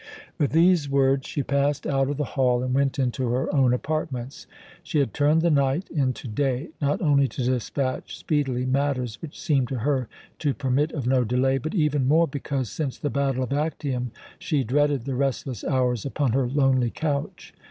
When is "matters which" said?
8.65-9.39